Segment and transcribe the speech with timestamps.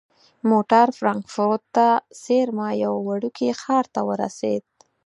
[0.49, 1.87] موټر فرانکفورت ته
[2.23, 4.63] څیرمه یوه وړوکي ښار ته ورسید.